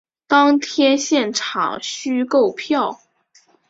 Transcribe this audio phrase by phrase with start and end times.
[0.25, 3.01] 当天现场须购票